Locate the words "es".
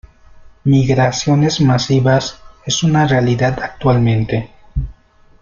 2.65-2.81